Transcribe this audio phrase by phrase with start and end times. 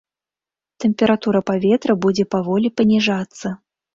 [0.85, 3.47] Тэмпература паветра будзе паволі паніжацца.